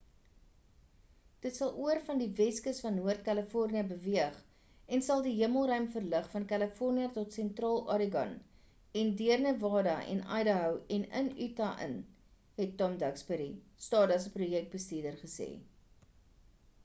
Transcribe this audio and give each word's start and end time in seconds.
dit 1.45 1.57
sal 1.57 1.73
oor 1.87 1.99
van 2.05 2.19
die 2.21 2.27
weskus 2.37 2.77
van 2.85 2.95
noord-kalifornië 2.99 3.81
beweeg 3.89 4.39
en 4.97 5.03
sal 5.07 5.21
die 5.27 5.33
hemelruim 5.41 5.85
verlig 5.95 6.29
van 6.31 6.47
kalifornië 6.51 7.05
tot 7.17 7.37
sentraal 7.39 7.77
oregon 7.97 8.33
en 9.03 9.13
deur 9.21 9.45
nevada 9.45 9.93
en 10.15 10.25
idaho 10.39 10.73
en 10.97 11.05
in 11.21 11.31
utah 11.49 11.75
in 11.87 11.93
het 12.63 12.73
tom 12.81 12.97
duxbury 13.05 13.49
stardust 13.87 14.31
se 14.31 14.33
projekbestuurder 14.39 15.21
gesê 15.23 15.47